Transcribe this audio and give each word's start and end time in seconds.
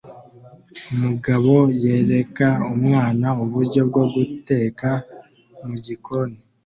Umugabo 0.93 1.53
yereka 1.81 2.47
umwana 2.75 3.27
uburyo 3.43 3.81
bwo 3.89 4.03
guteka 4.13 4.89
mugikoni 5.67 6.37